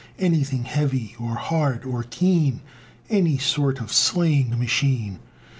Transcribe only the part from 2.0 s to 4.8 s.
keen! Any sort of slaying